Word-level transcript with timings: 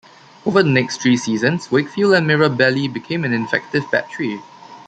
Over 0.47 0.63
the 0.63 0.69
next 0.71 0.99
three 0.99 1.15
seasons, 1.15 1.69
Wakefield 1.69 2.15
and 2.15 2.25
Mirabelli 2.25 2.91
became 2.91 3.23
an 3.23 3.35
effective 3.35 3.83
battery. 3.91 4.41